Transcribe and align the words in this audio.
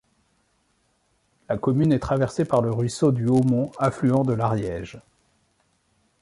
La 1.47 1.59
commune 1.59 1.91
est 1.91 1.99
traversée 1.99 2.43
par 2.43 2.63
le 2.63 2.71
Ruisseau 2.71 3.11
du 3.11 3.27
Haumont 3.27 3.71
affluent 3.77 4.23
de 4.23 4.33
l'Ariège. 4.33 4.97